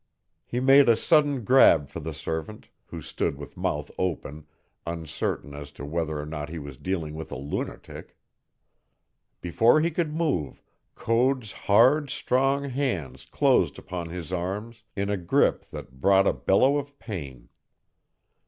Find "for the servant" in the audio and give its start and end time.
1.87-2.69